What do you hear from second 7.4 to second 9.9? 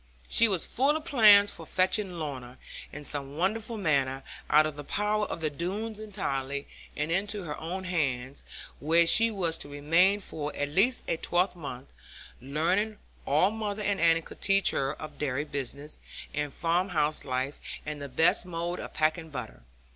her own hands, where she was to